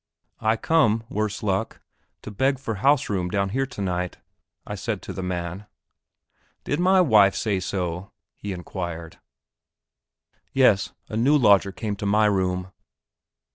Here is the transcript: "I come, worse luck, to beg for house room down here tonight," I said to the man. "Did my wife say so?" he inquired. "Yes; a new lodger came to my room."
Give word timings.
"I 0.39 0.57
come, 0.57 1.03
worse 1.09 1.43
luck, 1.43 1.79
to 2.23 2.31
beg 2.31 2.57
for 2.57 2.73
house 2.81 3.07
room 3.07 3.29
down 3.29 3.49
here 3.49 3.67
tonight," 3.67 4.17
I 4.65 4.73
said 4.73 5.03
to 5.03 5.13
the 5.13 5.21
man. 5.21 5.67
"Did 6.63 6.79
my 6.79 7.01
wife 7.01 7.35
say 7.35 7.59
so?" 7.59 8.11
he 8.33 8.51
inquired. 8.51 9.19
"Yes; 10.53 10.91
a 11.07 11.15
new 11.15 11.37
lodger 11.37 11.71
came 11.71 11.95
to 11.97 12.07
my 12.07 12.25
room." 12.25 12.71